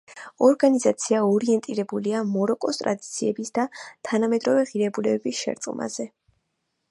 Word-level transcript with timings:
ორგანიზაცია 0.45 1.19
ორიენტირებულია 1.33 2.21
მაროკოს 2.37 2.81
ტრადიციების 2.81 3.55
და 3.59 3.67
თანამედროვე 4.09 4.63
ღირებულებების 4.71 5.45
შერწყმაზე. 5.45 6.09